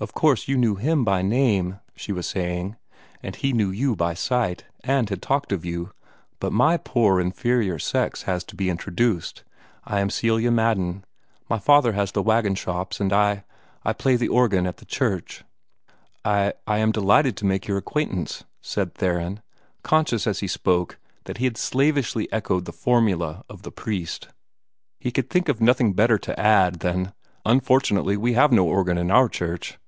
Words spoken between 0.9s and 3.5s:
by name," she was saying, "and